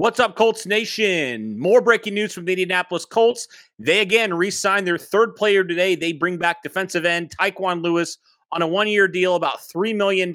[0.00, 1.58] What's up, Colts Nation?
[1.58, 3.46] More breaking news from the Indianapolis Colts.
[3.78, 5.94] They again re signed their third player today.
[5.94, 8.16] They bring back defensive end Tyquan Lewis
[8.50, 10.34] on a one year deal, about $3 million.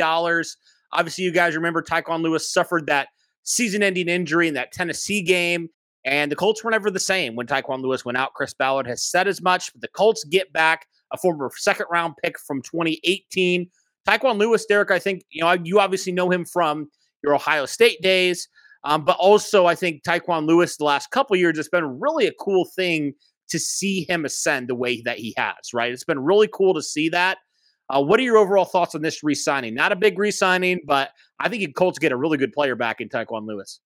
[0.92, 3.08] Obviously, you guys remember Tyquan Lewis suffered that
[3.42, 5.68] season ending injury in that Tennessee game,
[6.04, 8.36] and the Colts were never the same when Tyquan Lewis went out.
[8.36, 9.74] Chris Ballard has said as much.
[9.74, 13.68] But the Colts get back a former second round pick from 2018.
[14.08, 16.88] Tyquan Lewis, Derek, I think, you know, you obviously know him from
[17.24, 18.48] your Ohio State days.
[18.86, 22.34] Um, but also, I think Tyquan Lewis, the last couple years, it's been really a
[22.40, 23.14] cool thing
[23.50, 25.92] to see him ascend the way that he has, right?
[25.92, 27.40] It's been really cool to see that.
[27.90, 29.74] Uh, what are your overall thoughts on this re signing?
[29.76, 32.76] Not a big re signing, but I think the Colts get a really good player
[32.76, 33.80] back in Tyquan Lewis.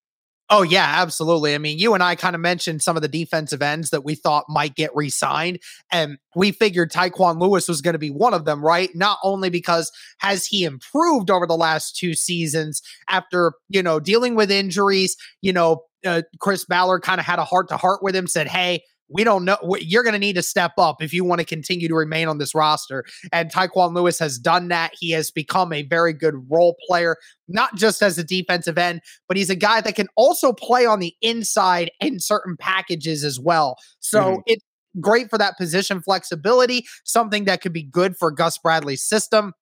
[0.52, 1.54] Oh, yeah, absolutely.
[1.54, 4.15] I mean, you and I kind of mentioned some of the defensive ends that we
[4.15, 5.60] thought might get re signed,
[5.92, 8.89] and we figured Tyquan Lewis was going to be one of them, right?
[8.95, 14.33] Not only because has he improved over the last two seasons after, you know, dealing
[14.33, 18.15] with injuries, you know, uh, Chris Ballard kind of had a heart to heart with
[18.15, 19.58] him, said, Hey, we don't know.
[19.80, 22.37] You're going to need to step up if you want to continue to remain on
[22.37, 23.03] this roster.
[23.33, 24.92] And Tyquan Lewis has done that.
[24.99, 29.36] He has become a very good role player, not just as a defensive end, but
[29.36, 33.77] he's a guy that can also play on the inside in certain packages as well.
[33.99, 34.42] So mm-hmm.
[34.45, 34.64] it's
[34.99, 39.53] great for that position flexibility, something that could be good for Gus Bradley's system.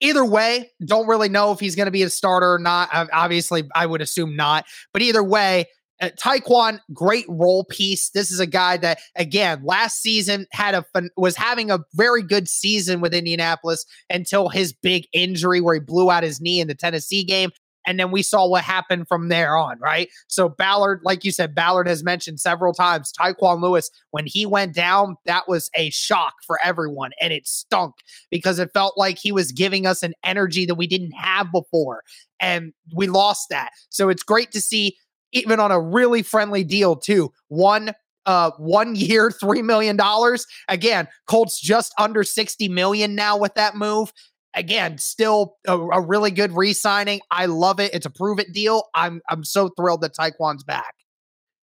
[0.00, 2.90] Either way, don't really know if he's going to be a starter or not.
[3.12, 4.66] Obviously, I would assume not.
[4.92, 5.64] But either way,
[6.00, 8.10] uh, Tyquan, great role piece.
[8.10, 12.22] This is a guy that, again, last season had a fun, was having a very
[12.22, 16.68] good season with Indianapolis until his big injury where he blew out his knee in
[16.68, 17.50] the Tennessee game.
[17.88, 20.08] And then we saw what happened from there on, right?
[20.26, 24.74] So Ballard, like you said, Ballard has mentioned several times, Tyquan Lewis, when he went
[24.74, 27.12] down, that was a shock for everyone.
[27.20, 27.94] And it stunk
[28.28, 32.02] because it felt like he was giving us an energy that we didn't have before.
[32.40, 33.70] And we lost that.
[33.88, 34.96] So it's great to see
[35.36, 37.32] even on a really friendly deal too.
[37.48, 37.92] One
[38.24, 40.46] uh one year, three million dollars.
[40.68, 44.12] Again, Colts just under 60 million now with that move.
[44.54, 47.20] Again, still a, a really good re-signing.
[47.30, 47.92] I love it.
[47.92, 48.84] It's a prove it deal.
[48.94, 50.94] I'm I'm so thrilled that Tyquan's back.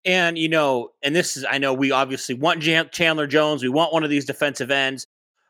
[0.04, 3.62] And you know, and this is I know we obviously want Chandler Jones.
[3.62, 5.06] We want one of these defensive ends.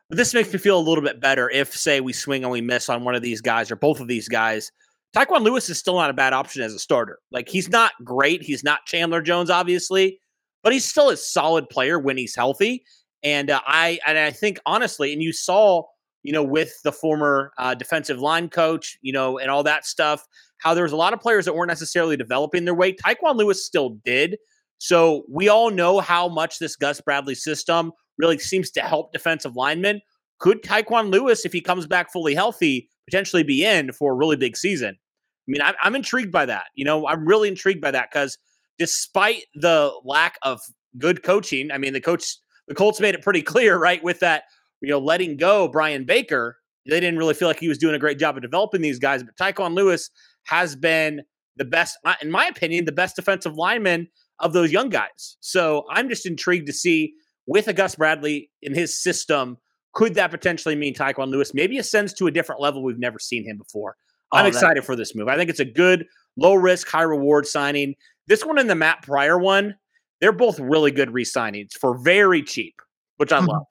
[0.08, 2.60] But this makes me feel a little bit better if, say, we swing and we
[2.60, 4.70] miss on one of these guys or both of these guys
[5.14, 7.18] Tyquan Lewis is still not a bad option as a starter.
[7.30, 8.42] Like he's not great.
[8.42, 10.18] He's not Chandler Jones, obviously,
[10.62, 12.84] but he's still a solid player when he's healthy.
[13.22, 15.84] And uh, I and I think honestly, and you saw,
[16.22, 20.26] you know, with the former uh, defensive line coach, you know, and all that stuff,
[20.58, 22.92] how there was a lot of players that weren't necessarily developing their way.
[22.94, 24.38] Tyquan Lewis still did.
[24.78, 29.54] So we all know how much this Gus Bradley system really seems to help defensive
[29.54, 30.00] linemen.
[30.38, 34.36] Could Tyquan Lewis, if he comes back fully healthy, potentially be in for a really
[34.36, 34.96] big season?
[34.98, 36.66] I mean, I'm, I'm intrigued by that.
[36.74, 38.38] You know, I'm really intrigued by that because
[38.78, 40.60] despite the lack of
[40.98, 42.36] good coaching, I mean, the coach,
[42.68, 44.44] the Colts made it pretty clear, right, with that,
[44.80, 46.56] you know, letting go Brian Baker.
[46.88, 49.22] They didn't really feel like he was doing a great job of developing these guys,
[49.22, 50.10] but Tyquan Lewis
[50.44, 51.22] has been
[51.56, 54.08] the best, in my opinion, the best defensive lineman
[54.38, 55.36] of those young guys.
[55.40, 57.14] So I'm just intrigued to see
[57.46, 59.58] with a Gus Bradley in his system,
[59.92, 63.44] could that potentially mean Tyquan Lewis maybe ascends to a different level we've never seen
[63.44, 63.96] him before?
[64.32, 65.28] I'm oh, excited that- for this move.
[65.28, 66.06] I think it's a good
[66.36, 67.94] low risk, high reward signing.
[68.26, 69.76] This one and the Matt Pryor one,
[70.20, 72.80] they're both really good re signings for very cheap,
[73.16, 73.48] which I mm-hmm.
[73.48, 73.66] love.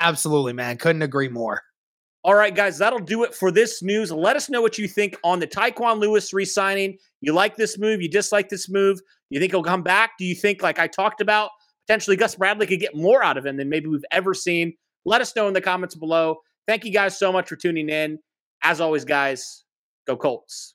[0.00, 0.76] Absolutely, man.
[0.78, 1.62] Couldn't agree more.
[2.24, 4.10] All right, guys, that'll do it for this news.
[4.10, 6.98] Let us know what you think on the Tyquan Lewis re-signing.
[7.20, 8.02] You like this move?
[8.02, 9.00] You dislike this move?
[9.30, 10.12] You think he'll come back?
[10.18, 11.50] Do you think, like I talked about,
[11.86, 14.74] potentially Gus Bradley could get more out of him than maybe we've ever seen?
[15.08, 16.36] Let us know in the comments below.
[16.66, 18.18] Thank you guys so much for tuning in.
[18.62, 19.64] As always, guys,
[20.06, 20.74] go Colts.